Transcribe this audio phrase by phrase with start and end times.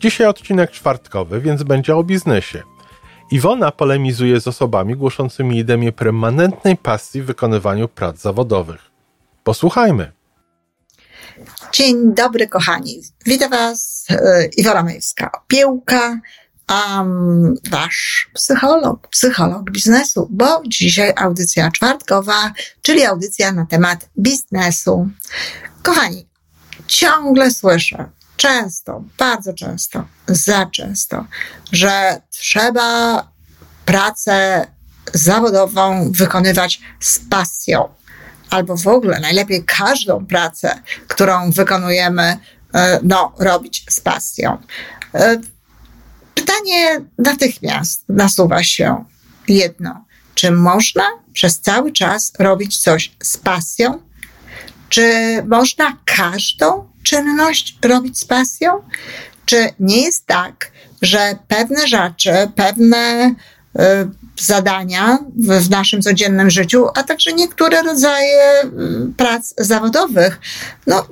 [0.00, 2.62] Dzisiaj odcinek czwartkowy, więc będzie o biznesie.
[3.30, 8.80] Iwona polemizuje z osobami głoszącymi idemię permanentnej pasji w wykonywaniu prac zawodowych.
[9.44, 10.12] Posłuchajmy.
[11.72, 13.02] Dzień dobry, kochani.
[13.26, 16.18] Witam Was, e, Iwona Majewska-Opiełka,
[16.70, 25.08] um, Wasz psycholog, psycholog biznesu, bo dzisiaj audycja czwartkowa, czyli audycja na temat biznesu.
[25.82, 26.26] Kochani,
[26.86, 28.10] ciągle słyszę,
[28.40, 31.26] często, bardzo często, za często,
[31.72, 33.28] że trzeba
[33.84, 34.66] pracę
[35.14, 37.88] zawodową wykonywać z pasją.
[38.50, 42.36] Albo w ogóle najlepiej każdą pracę, którą wykonujemy,
[42.74, 44.58] e, no, robić z pasją.
[45.14, 45.40] E,
[46.34, 49.04] pytanie natychmiast nasuwa się
[49.48, 50.04] jedno.
[50.34, 54.02] Czy można przez cały czas robić coś z pasją?
[54.88, 55.02] Czy
[55.48, 58.82] można każdą czynność robić z pasją?
[59.44, 60.70] Czy nie jest tak,
[61.02, 63.34] że pewne rzeczy, pewne
[63.78, 63.80] y,
[64.40, 68.68] zadania w, w, naszym codziennym życiu, a także niektóre rodzaje y,
[69.16, 70.40] prac zawodowych,
[70.86, 71.06] no,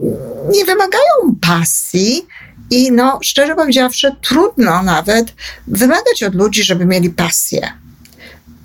[0.53, 2.27] nie wymagają pasji
[2.71, 5.33] i no, szczerze powiedziawszy, trudno nawet
[5.67, 7.73] wymagać od ludzi, żeby mieli pasję.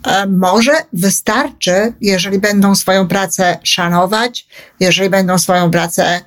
[0.08, 4.48] E, może wystarczy, jeżeli będą swoją pracę szanować,
[4.80, 6.22] jeżeli będą swoją pracę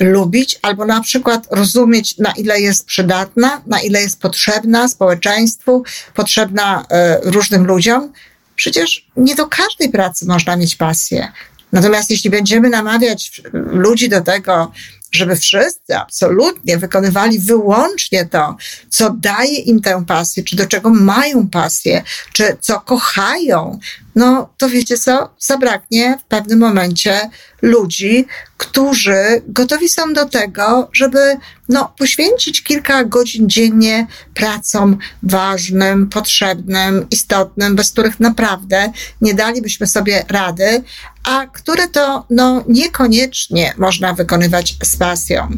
[0.00, 5.84] lubić, albo na przykład rozumieć, na ile jest przydatna, na ile jest potrzebna społeczeństwu,
[6.14, 8.12] potrzebna e, różnym ludziom.
[8.56, 11.32] Przecież nie do każdej pracy można mieć pasję.
[11.72, 14.72] Natomiast jeśli będziemy namawiać ludzi do tego,
[15.12, 18.56] żeby wszyscy absolutnie wykonywali wyłącznie to,
[18.90, 22.02] co daje im tę pasję, czy do czego mają pasję,
[22.32, 23.78] czy co kochają,
[24.14, 27.30] no to wiecie co, zabraknie w pewnym momencie
[27.62, 31.36] ludzi, którzy gotowi są do tego, żeby
[31.68, 40.24] no, poświęcić kilka godzin dziennie pracom ważnym, potrzebnym, istotnym, bez których naprawdę nie dalibyśmy sobie
[40.28, 40.82] rady,
[41.26, 45.48] a które to no, niekoniecznie można wykonywać z pasją.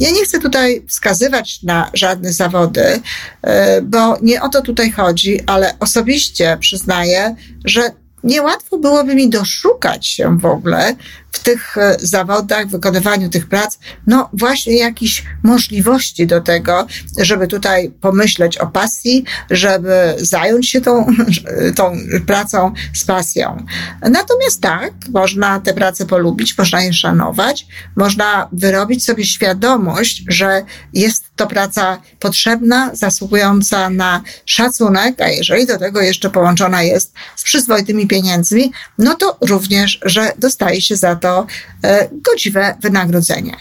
[0.00, 3.00] Ja nie chcę tutaj wskazywać na żadne zawody,
[3.42, 7.34] e, bo nie o to tutaj chodzi, ale osobiście przyznaję,
[7.64, 7.90] że
[8.24, 10.96] niełatwo byłoby mi doszukać się w ogóle
[11.38, 16.86] w tych e, zawodach, wykonywaniu tych prac, no właśnie jakichś możliwości do tego,
[17.20, 21.06] żeby tutaj pomyśleć o pasji, żeby zająć się tą,
[21.76, 21.96] tą
[22.26, 23.66] pracą z pasją.
[24.02, 27.66] Natomiast tak, można tę pracę polubić, można je szanować,
[27.96, 30.62] można wyrobić sobie świadomość, że
[30.92, 37.42] jest to praca potrzebna, zasługująca na szacunek, a jeżeli do tego jeszcze połączona jest z
[37.42, 41.46] przyzwoitymi pieniędzmi, no to również, że dostaje się za to
[41.84, 43.56] e, godziwe wynagrodzenie.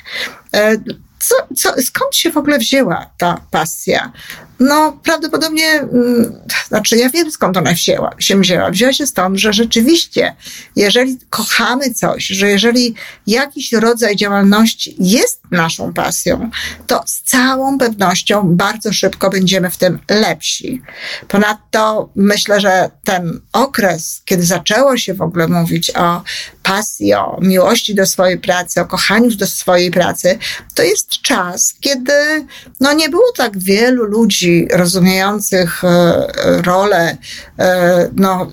[1.19, 4.11] Co, co, skąd się w ogóle wzięła ta pasja?
[4.59, 6.33] No, prawdopodobnie, mm,
[6.67, 8.69] znaczy ja wiem skąd ona wzięła, się wzięła.
[8.71, 10.35] Wzięła się stąd, że rzeczywiście,
[10.75, 12.95] jeżeli kochamy coś, że jeżeli
[13.27, 16.49] jakiś rodzaj działalności jest naszą pasją,
[16.87, 20.81] to z całą pewnością bardzo szybko będziemy w tym lepsi.
[21.27, 26.23] Ponadto myślę, że ten okres, kiedy zaczęło się w ogóle mówić o
[26.67, 30.39] pasji, o miłości do swojej pracy, o kochaniu do swojej pracy,
[30.75, 32.45] to jest czas, kiedy
[32.79, 36.27] no, nie było tak wielu ludzi, rozumiejących e,
[36.61, 37.17] rolę
[37.59, 38.47] e, no, e,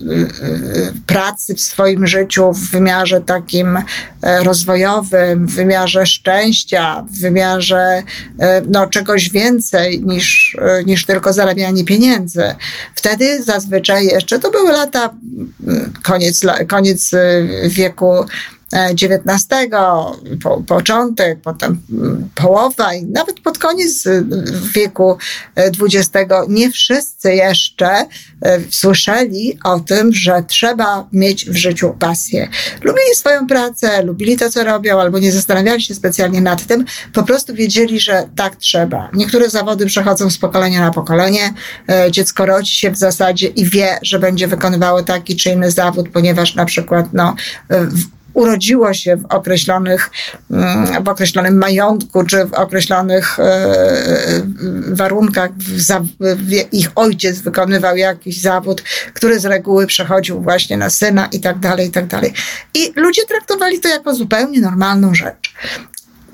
[1.07, 3.79] pracy w swoim życiu w wymiarze takim
[4.23, 8.03] rozwojowym, w wymiarze szczęścia, w wymiarze
[8.69, 10.57] no, czegoś więcej niż,
[10.87, 12.55] niż tylko zarabianie pieniędzy.
[12.95, 15.15] Wtedy zazwyczaj jeszcze to były lata,
[16.03, 17.11] koniec, koniec
[17.69, 18.27] wieku marcou
[18.75, 19.47] XIX,
[20.43, 21.81] po, początek, potem
[22.35, 24.25] połowa i nawet pod koniec y,
[24.75, 25.19] wieku
[25.57, 28.07] XX nie wszyscy jeszcze y,
[28.71, 32.49] słyszeli o tym, że trzeba mieć w życiu pasję.
[32.83, 37.23] Lubili swoją pracę, lubili to, co robią, albo nie zastanawiali się specjalnie nad tym, po
[37.23, 39.11] prostu wiedzieli, że tak trzeba.
[39.15, 41.55] Niektóre zawody przechodzą z pokolenia na pokolenie.
[42.07, 46.09] Y, dziecko rodzi się w zasadzie i wie, że będzie wykonywało taki czy inny zawód,
[46.09, 47.35] ponieważ na przykład no,
[48.35, 50.11] urodziło się w określonych,
[50.51, 53.39] mm, w określonym majątku, czy w określonych
[54.93, 55.51] warunkach.
[56.73, 58.83] Ich ojciec wykonywał jakiś zawód,
[59.15, 62.33] który z reguły przechodził właśnie na syna i tak dalej, i tak dalej.
[62.75, 65.55] I ludzie traktowali to jako zupełnie normalną rzecz.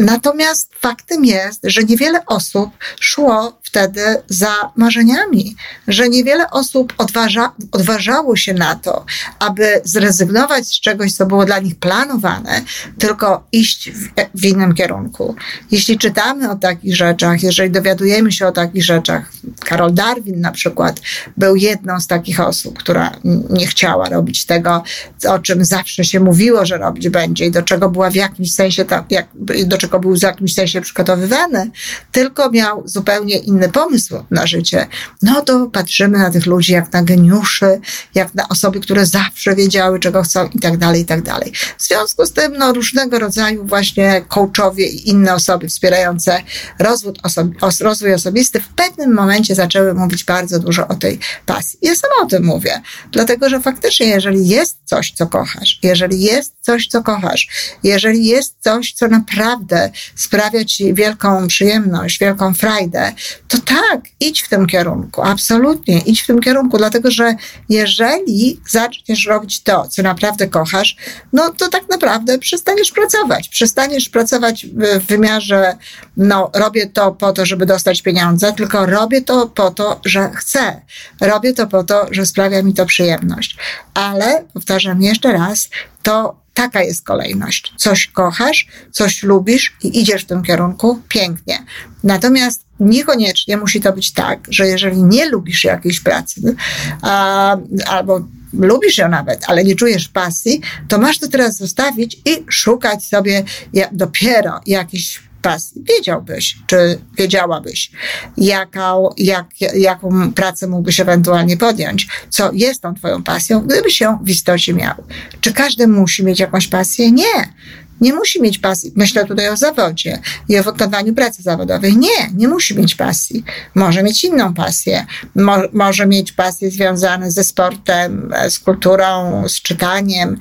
[0.00, 2.70] Natomiast faktem jest, że niewiele osób
[3.00, 5.56] szło wtedy za marzeniami,
[5.88, 9.04] że niewiele osób odważa, odważało się na to,
[9.38, 12.62] aby zrezygnować z czegoś, co było dla nich planowane,
[12.98, 14.08] tylko iść w,
[14.40, 15.34] w innym kierunku.
[15.70, 21.00] Jeśli czytamy o takich rzeczach, jeżeli dowiadujemy się o takich rzeczach, Karol Darwin na przykład
[21.36, 23.12] był jedną z takich osób, która
[23.50, 24.82] nie chciała robić tego,
[25.28, 28.84] o czym zawsze się mówiło, że robić będzie i do czego była w jakimś sensie,
[29.10, 29.26] jak,
[29.66, 31.70] do czego był w jakimś sensie przygotowywany,
[32.12, 34.86] tylko miał zupełnie inny pomysł na życie,
[35.22, 37.80] no to patrzymy na tych ludzi jak na geniuszy,
[38.14, 41.52] jak na osoby, które zawsze wiedziały, czego chcą i tak dalej, i tak dalej.
[41.78, 46.42] W związku z tym, no, różnego rodzaju właśnie coachowie i inne osoby wspierające
[46.78, 51.78] rozwój, osobi rozwój osobisty w pewnym momencie zaczęły mówić bardzo dużo o tej pasji.
[51.82, 52.82] Ja sama o tym mówię,
[53.12, 57.48] dlatego, że faktycznie, jeżeli jest coś, co kochasz, jeżeli jest coś, co kochasz,
[57.82, 59.79] jeżeli jest coś, co naprawdę
[60.14, 63.12] sprawia ci wielką przyjemność, wielką frajdę,
[63.48, 67.34] to tak, idź w tym kierunku, absolutnie, idź w tym kierunku, dlatego że
[67.68, 70.96] jeżeli zaczniesz robić to, co naprawdę kochasz,
[71.32, 73.48] no to tak naprawdę przestaniesz pracować.
[73.48, 75.76] Przestaniesz pracować w wymiarze,
[76.16, 80.80] no robię to po to, żeby dostać pieniądze, tylko robię to po to, że chcę.
[81.20, 83.56] Robię to po to, że sprawia mi to przyjemność.
[83.94, 85.68] Ale, powtarzam jeszcze raz,
[86.02, 87.72] to Taka jest kolejność.
[87.76, 91.64] Coś kochasz, coś lubisz i idziesz w tym kierunku, pięknie.
[92.04, 96.54] Natomiast niekoniecznie musi to być tak, że jeżeli nie lubisz jakiejś pracy,
[97.02, 98.20] a, albo
[98.52, 103.44] lubisz ją nawet, ale nie czujesz pasji, to masz to teraz zostawić i szukać sobie
[103.92, 105.82] dopiero jakichś pasji.
[105.84, 107.90] Wiedziałbyś, czy wiedziałabyś,
[108.36, 114.28] jaką, jak, jaką pracę mógłbyś ewentualnie podjąć, co jest tą twoją pasją, gdybyś ją w
[114.28, 114.94] istocie miał.
[115.40, 117.10] Czy każdy musi mieć jakąś pasję?
[117.10, 117.52] Nie
[118.00, 118.92] nie musi mieć pasji.
[118.96, 120.18] Myślę tutaj o zawodzie
[120.48, 121.96] i o wykonaniu pracy zawodowej.
[121.96, 123.44] Nie, nie musi mieć pasji.
[123.74, 125.06] Może mieć inną pasję.
[125.34, 130.38] Mo może mieć pasje związane ze sportem, z kulturą, z czytaniem,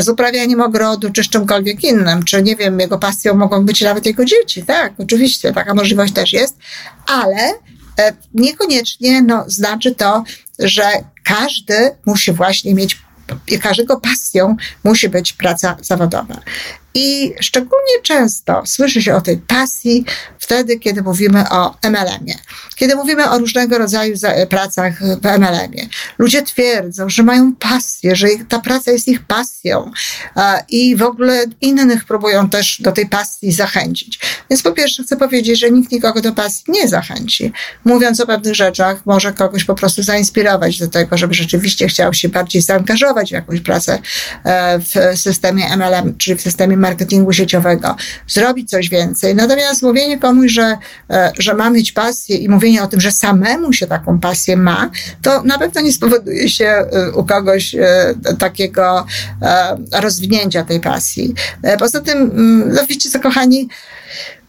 [0.00, 2.22] z uprawianiem ogrodu, czy z czymkolwiek innym.
[2.22, 4.62] Czy nie wiem, jego pasją mogą być nawet jego dzieci.
[4.62, 6.56] Tak, oczywiście, taka możliwość też jest,
[7.06, 7.52] ale
[7.98, 10.24] e, niekoniecznie no, znaczy to,
[10.58, 10.84] że
[11.24, 13.04] każdy musi właśnie mieć
[13.62, 16.40] każdego pasją musi być praca zawodowa.
[16.94, 20.04] I szczególnie często słyszy się o tej pasji
[20.38, 22.38] wtedy, kiedy mówimy o MLM-ie.
[22.76, 24.16] Kiedy mówimy o różnego rodzaju
[24.48, 25.88] pracach w MLM-ie.
[26.18, 29.90] Ludzie twierdzą, że mają pasję, że ta praca jest ich pasją
[30.68, 34.20] i w ogóle innych próbują też do tej pasji zachęcić.
[34.50, 37.52] Więc po pierwsze chcę powiedzieć, że nikt nikogo do pasji nie zachęci.
[37.84, 42.28] Mówiąc o pewnych rzeczach, może kogoś po prostu zainspirować do tego, żeby rzeczywiście chciał się
[42.28, 43.98] bardziej zaangażować w jakąś pracę
[44.44, 47.96] e, w systemie MLM, czyli w systemie marketingu sieciowego,
[48.26, 49.34] zrobić coś więcej.
[49.34, 50.76] Natomiast mówienie komuś, że,
[51.10, 54.90] e, że ma mieć pasję i mówienie o tym, że samemu się taką pasję ma,
[55.22, 59.06] to na pewno nie spowoduje się e, u kogoś e, takiego
[59.92, 61.34] rozwinięcia tej pasji.
[61.78, 63.68] Poza tym, mm, no wiecie co, kochani,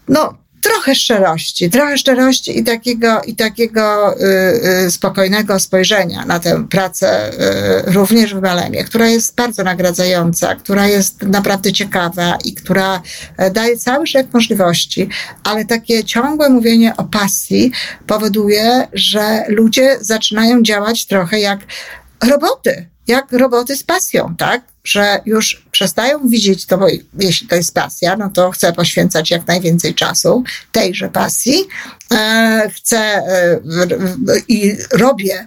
[0.08, 0.34] no
[0.66, 7.30] trochę szczerości, trochę szczerości i takiego, i takiego y, y, spokojnego spojrzenia na tę pracę
[7.88, 13.02] y, również w Malemie, która jest bardzo nagradzająca, która jest naprawdę ciekawa i która
[13.36, 15.08] e, daje cały szereg możliwości,
[15.44, 17.72] ale takie ciągłe mówienie o pasji
[18.06, 21.60] powoduje, że ludzie zaczynają działać trochę jak
[22.30, 24.62] roboty, jak roboty z pasją, tak?
[24.84, 26.86] Że już przestają widzieć to, bo
[27.18, 31.64] jeśli to jest pasja, no to chcę poświęcać jak najwięcej czasu tejże pasji.
[32.12, 33.60] E, chcę e,
[34.48, 35.46] i robię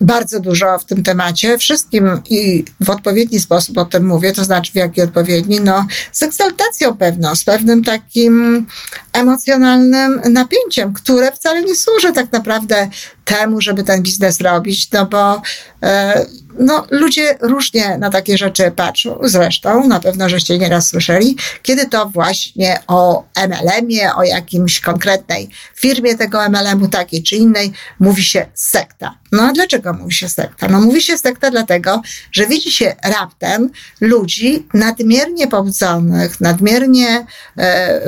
[0.00, 4.72] bardzo dużo w tym temacie, wszystkim i w odpowiedni sposób o tym mówię, to znaczy
[4.72, 8.66] w jaki odpowiedni, no z eksaltacją pewną, z pewnym takim
[9.12, 12.90] emocjonalnym napięciem, które wcale nie służy tak naprawdę
[13.24, 15.42] temu, żeby ten biznes robić, no bo
[15.82, 16.26] e,
[16.58, 19.18] no, ludzie różnie na takie rzeczy patrzą.
[19.22, 26.14] Zresztą, na pewno żeście nieraz słyszeli, kiedy to właśnie o MLM-ie, o jakimś konkretnej firmie
[26.14, 29.14] tego MLM-u, takiej czy innej, mówi się sekta.
[29.32, 30.68] No a dlaczego mówi się sekta?
[30.68, 32.02] No mówi się sekta dlatego,
[32.32, 37.26] że widzi się raptem ludzi nadmiernie pobudzonych, nadmiernie
[37.58, 38.00] e,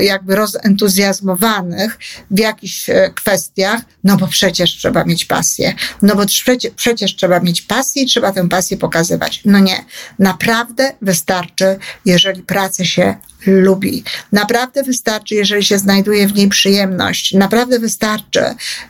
[0.00, 1.98] jakby rozentuzjazmowanych
[2.30, 7.40] w jakichś e, kwestiach, no bo przecież trzeba mieć pasję, no bo przecież, przecież trzeba
[7.40, 9.42] mieć mieć pasję i trzeba tę pasję pokazywać.
[9.44, 9.84] No nie.
[10.18, 13.14] Naprawdę wystarczy, jeżeli pracę się
[13.46, 14.04] lubi.
[14.32, 17.34] Naprawdę wystarczy, jeżeli się znajduje w niej przyjemność.
[17.34, 18.40] Naprawdę wystarczy,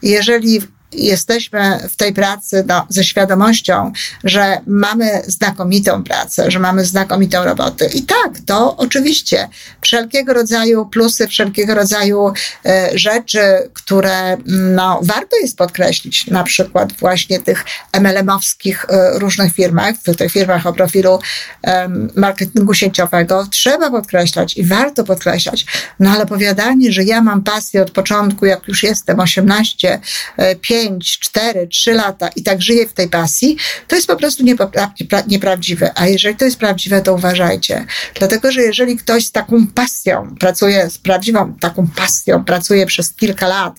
[0.03, 0.61] jeżeli
[0.93, 3.93] jesteśmy w tej pracy no, ze świadomością,
[4.25, 7.87] że mamy znakomitą pracę, że mamy znakomitą robotę.
[7.95, 9.49] I tak, to oczywiście
[9.81, 12.33] wszelkiego rodzaju plusy, wszelkiego rodzaju
[12.67, 13.41] e, rzeczy,
[13.75, 20.33] które no, warto jest podkreślić, na przykład właśnie tych MLM-owskich e, różnych firmach, w tych
[20.33, 21.19] firmach o profilu
[21.65, 25.67] e, marketingu sieciowego, trzeba podkreślać i warto podkreślać.
[26.01, 30.01] No ale powiadanie, że ja mam pasję od początku, jak już jestem 18,
[30.61, 33.57] 5, 5, 4, 3 lata i tak żyje w tej pasji,
[33.89, 34.45] to jest po prostu
[35.27, 35.93] nieprawdziwe.
[35.95, 37.85] A jeżeli to jest prawdziwe, to uważajcie.
[38.15, 43.49] Dlatego, że jeżeli ktoś z taką pasją pracuje, z prawdziwą taką pasją pracuje przez kilka
[43.49, 43.75] lat,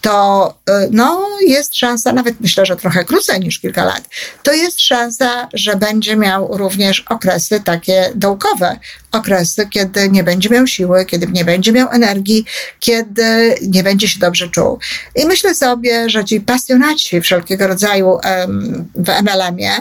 [0.00, 4.02] to y, no, jest szansa, nawet myślę, że trochę krócej niż kilka lat,
[4.42, 8.78] to jest szansa, że będzie miał również okresy takie dołkowe,
[9.12, 12.44] okresy, kiedy nie będzie miał siły, kiedy nie będzie miał energii,
[12.80, 14.78] kiedy nie będzie się dobrze czuł.
[15.16, 18.18] I myślę sobie, że ci pasjonaci wszelkiego rodzaju
[18.94, 19.72] w MLM-ie,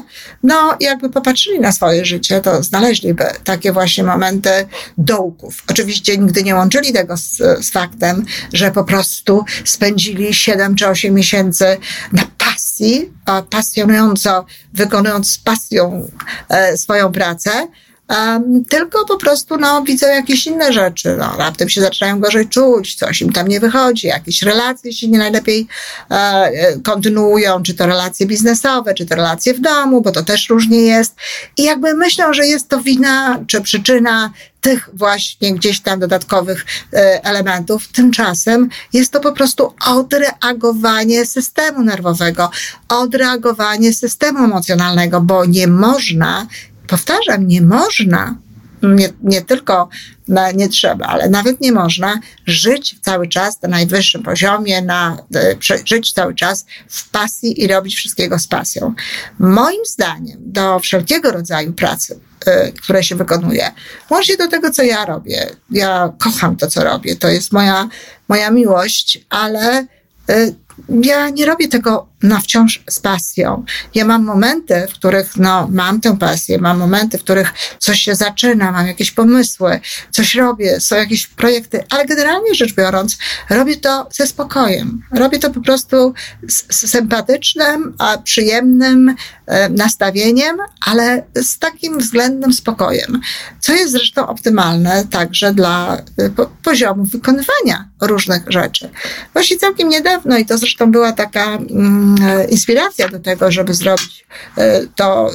[0.44, 4.50] no jakby popatrzyli na swoje życie, to znaleźliby takie właśnie momenty
[4.98, 5.64] dołków.
[5.70, 11.14] Oczywiście nigdy nie łączyli tego z, z faktem, że po prostu spędzili 7 czy 8
[11.14, 11.78] miesięcy
[12.12, 13.12] na pasji,
[13.50, 16.12] pasjonująco wykonując z pasją
[16.50, 17.68] e, swoją pracę,
[18.10, 21.16] Um, tylko po prostu no, widzą jakieś inne rzeczy.
[21.20, 25.18] No, raptem się zaczynają gorzej czuć, coś im tam nie wychodzi, jakieś relacje się nie
[25.18, 25.68] najlepiej
[26.12, 30.50] e, e, kontynuują, czy to relacje biznesowe, czy to relacje w domu, bo to też
[30.50, 31.16] różnie jest.
[31.58, 37.26] I jakby myślą, że jest to wina czy przyczyna tych właśnie gdzieś tam dodatkowych e,
[37.26, 37.88] elementów.
[37.88, 42.52] Tymczasem jest to po prostu odreagowanie systemu nerwowego,
[42.90, 46.48] odreagowanie systemu emocjonalnego, bo nie można
[46.88, 48.36] powtarzam, nie można,
[48.84, 49.90] nie, nie tylko
[50.28, 55.56] na, nie trzeba, ale nawet nie można żyć cały czas na najwyższym poziomie, na, e,
[55.86, 58.94] żyć cały czas w pasji i robić wszystkiego z pasją.
[59.40, 63.72] Moim zdaniem do wszelkiego rodzaju pracy, y, które się wykonuje,
[64.10, 65.50] łącznie do tego, co ja robię.
[65.72, 67.16] Ja kocham to, co robię.
[67.16, 67.90] To jest moja,
[68.28, 69.86] moja miłość, ale
[70.30, 70.56] y,
[70.90, 73.66] ja nie robię tego na wciąż z pasją.
[73.96, 78.16] Ja mam momenty, w których no, mam tę pasję, mam momenty, w których coś się
[78.16, 79.80] zaczyna, mam jakieś pomysły,
[80.12, 83.18] coś robię, są jakieś projekty, ale generalnie rzecz biorąc,
[83.50, 85.02] robię to ze spokojem.
[85.12, 86.14] Robię to po prostu
[86.48, 89.16] z, z sympatycznym, a przyjemnym
[89.46, 93.22] e, nastawieniem, ale z takim względnym spokojem,
[93.60, 98.90] co jest zresztą optymalne także dla e, po, poziomu wykonywania różnych rzeczy.
[99.34, 104.26] Właśnie całkiem niedawno, i to zresztą była taka mm, E, inspiracja do tego, żeby zrobić
[104.58, 105.34] e, to, e,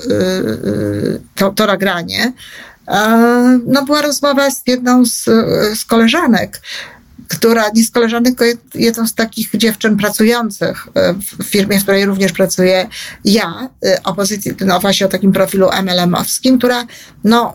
[1.35, 2.33] to, to nagranie.
[3.67, 5.25] No, była rozmowa z jedną z,
[5.79, 6.61] z koleżanek,
[7.29, 8.35] która nie z koleżanek,
[8.75, 10.89] jedną z takich dziewczyn pracujących
[11.39, 12.89] w firmie, w której również pracuję
[13.25, 13.69] ja,
[14.05, 16.87] opozycji, no właśnie o takim profilu MLM-owskim, która
[17.25, 17.53] no,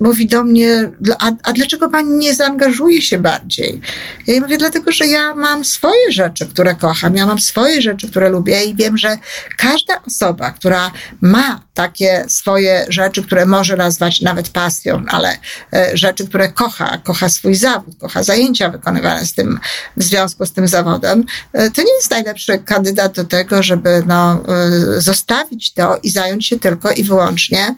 [0.00, 3.80] mówi do mnie, a, a dlaczego pani nie zaangażuje się bardziej?
[4.26, 8.10] Ja jej mówię, dlatego, że ja mam swoje rzeczy, które kocham, ja mam swoje rzeczy,
[8.10, 9.18] które lubię i wiem, że
[9.56, 15.38] każda osoba, która ma takie swoje rzeczy, które może nazwać nawet pasją, ale
[15.72, 19.60] e, rzeczy, które kocha, kocha swój zawód, kocha zajęcia wykonywane z tym,
[19.96, 24.42] w związku z tym zawodem, e, to nie jest najlepszy kandydat do tego, żeby no,
[24.48, 27.74] e, zostawić to i zająć się tylko i wyłącznie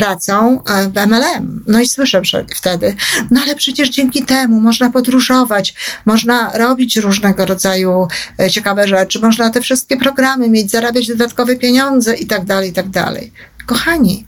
[0.00, 1.64] pracą e, w MLM.
[1.66, 2.22] No i słyszę
[2.56, 2.94] wtedy,
[3.30, 5.74] no ale przecież dzięki temu można podróżować,
[6.06, 8.08] można robić różnego rodzaju
[8.40, 12.72] e, ciekawe rzeczy, można te wszystkie programy mieć, zarabiać dodatkowe pieniądze i tak dalej, i
[12.72, 13.32] tak dalej.
[13.66, 14.26] Kochani,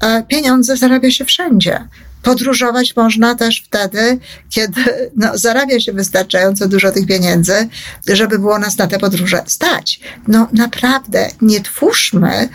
[0.00, 1.88] e, pieniądze zarabia się wszędzie.
[2.22, 4.18] Podróżować można też wtedy,
[4.50, 7.68] kiedy no, zarabia się wystarczająco dużo tych pieniędzy,
[8.08, 10.00] żeby było nas na te podróże stać.
[10.28, 12.48] No naprawdę nie twórzmy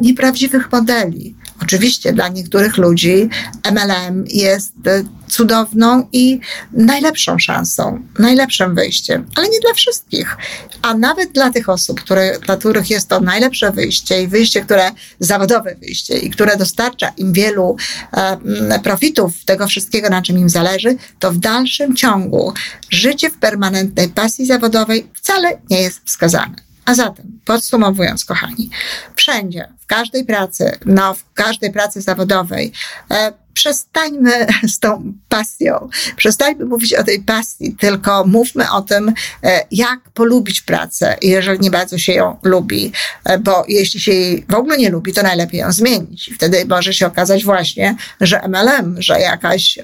[0.00, 1.34] nieprawdziwych modeli.
[1.62, 3.28] Oczywiście dla niektórych ludzi
[3.72, 6.40] MLM jest e, cudowną i
[6.72, 10.36] najlepszą szansą, najlepszym wyjściem, ale nie dla wszystkich.
[10.82, 14.90] A nawet dla tych osób, które, dla których jest to najlepsze wyjście i wyjście, które
[15.20, 17.76] zawodowe wyjście i które dostarcza im wielu
[18.12, 22.52] e, profitów tego wszystkiego, na czym im zależy, to w dalszym ciągu
[22.90, 26.54] życie w permanentnej pasji zawodowej wcale nie jest wskazane.
[26.84, 28.70] A zatem, podsumowując, kochani,
[29.16, 32.72] wszędzie, każdej pracy, no, w każdej pracy zawodowej,
[33.10, 39.12] e, przestańmy z tą pasją, przestańmy mówić o tej pasji, tylko mówmy o tym,
[39.44, 42.92] e, jak polubić pracę, jeżeli nie bardzo się ją lubi,
[43.24, 46.30] e, bo jeśli się jej w ogóle nie lubi, to najlepiej ją zmienić.
[46.34, 49.78] Wtedy może się okazać właśnie, że MLM, że jakaś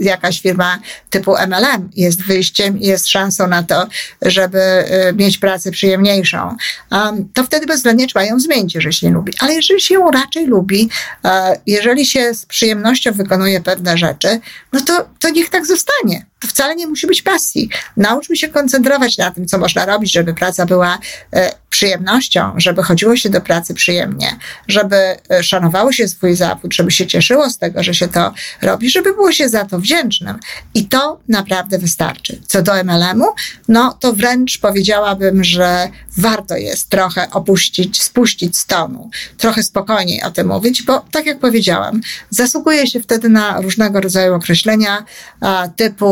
[0.00, 0.78] jakaś firma
[1.10, 3.86] typu MLM jest wyjściem i jest szansą na to,
[4.22, 6.56] żeby mieć pracę przyjemniejszą.
[7.34, 9.32] To wtedy bezwzględnie trzeba ją zmienić, jeżeli się nie lubi.
[9.40, 10.88] Ale jeżeli się ją raczej lubi,
[11.66, 14.40] jeżeli się z przyjemnością przyjemnością wykonuje pewne rzeczy,
[14.72, 16.26] no to, to niech tak zostanie.
[16.40, 17.68] To wcale nie musi być pasji.
[17.96, 20.98] Nauczmy się koncentrować na tym, co można robić, żeby praca była
[21.32, 24.36] e, przyjemnością, żeby chodziło się do pracy przyjemnie,
[24.68, 28.90] żeby e, szanowało się swój zawód, żeby się cieszyło z tego, że się to robi,
[28.90, 30.38] żeby było się za to wdzięcznym.
[30.74, 32.40] I to naprawdę wystarczy.
[32.46, 33.26] Co do MLM-u,
[33.68, 40.30] no to wręcz powiedziałabym, że warto jest trochę opuścić, spuścić z tonu, trochę spokojniej o
[40.30, 45.04] tym mówić, bo tak jak powiedziałam, zasługuje się wtedy na różnego rodzaju określenia
[45.76, 46.08] typu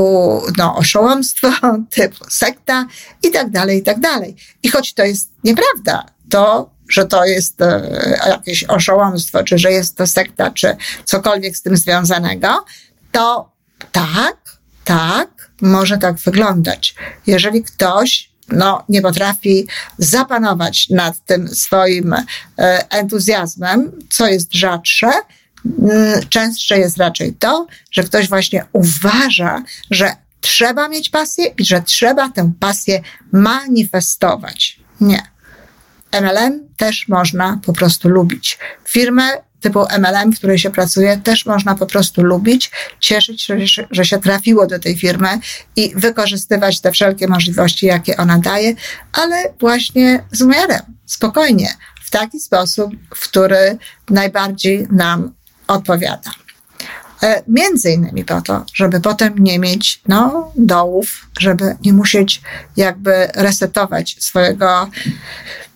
[0.58, 1.48] no, oszołomstwo,
[1.96, 2.87] typu sekta
[3.22, 4.37] i tak dalej, i tak dalej.
[4.62, 9.97] I choć to jest nieprawda, to że to jest e, jakieś oszołomstwo, czy że jest
[9.97, 12.64] to sekta, czy cokolwiek z tym związanego,
[13.12, 13.52] to
[13.92, 14.37] tak,
[14.85, 16.95] tak, może tak wyglądać.
[17.26, 19.66] Jeżeli ktoś no, nie potrafi
[19.99, 22.25] zapanować nad tym swoim e,
[22.90, 25.11] entuzjazmem, co jest rzadsze,
[26.28, 32.28] częstsze jest raczej to, że ktoś właśnie uważa, że trzeba mieć pasję i że trzeba
[32.28, 33.00] tę pasję
[33.33, 34.80] manifestować.
[35.00, 35.23] Nie.
[36.12, 38.59] MLM też można po prostu lubić.
[38.85, 39.23] Firmę
[39.61, 43.59] typu MLM, w której się pracuje, też można po prostu lubić, cieszyć się,
[43.90, 45.28] że się trafiło do tej firmy
[45.76, 48.75] i wykorzystywać te wszelkie możliwości, jakie ona daje,
[49.12, 51.69] ale właśnie z umiarem, spokojnie,
[52.05, 53.78] w taki sposób, w który
[54.11, 55.33] najbardziej nam
[55.67, 56.31] odpowiada.
[57.22, 62.42] E, między innymi po to, żeby potem nie mieć no, dołów, żeby nie musieć
[62.76, 64.90] jakby resetować swojego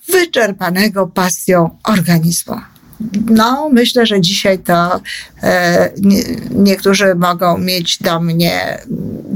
[0.09, 2.61] wyczerpanego pasją organizmu.
[3.31, 5.01] No, myślę, że dzisiaj to
[5.43, 8.79] e, nie, niektórzy mogą mieć do mnie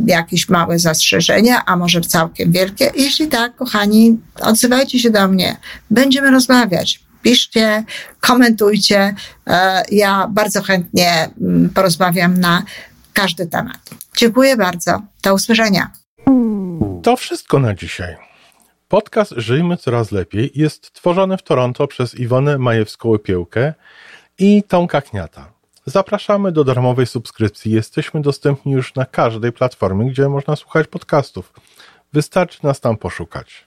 [0.06, 2.92] jakieś małe zastrzeżenia, a może całkiem wielkie.
[2.96, 5.56] Jeśli tak, kochani, odzywajcie się do mnie.
[5.90, 7.84] Będziemy rozmawiać piszcie,
[8.20, 9.14] komentujcie.
[9.46, 12.62] E, ja bardzo chętnie mm, porozmawiam na
[13.12, 13.90] każdy temat.
[14.16, 15.02] Dziękuję bardzo.
[15.22, 15.90] Do usłyszenia.
[17.02, 18.16] To wszystko na dzisiaj.
[18.88, 23.72] Podcast Żyjmy Coraz Lepiej jest tworzony w Toronto przez Iwonę Majewską-Piełkę
[24.38, 25.52] i Tomka Kniata.
[25.86, 27.72] Zapraszamy do darmowej subskrypcji.
[27.72, 31.52] Jesteśmy dostępni już na każdej platformie, gdzie można słuchać podcastów.
[32.12, 33.66] Wystarczy nas tam poszukać.